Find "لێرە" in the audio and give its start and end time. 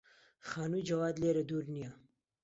1.21-1.43